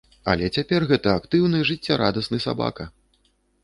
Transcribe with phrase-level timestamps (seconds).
[0.31, 2.93] Але цяпер гэта актыўны, жыццярадасны сабака!